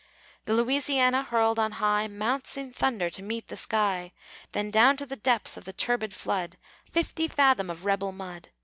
[0.45, 4.13] The Louisiana, hurled on high, Mounts in thunder to meet the sky!
[4.51, 6.57] Then down to the depths of the turbid flood,
[6.91, 8.49] Fifty fathom of rebel mud!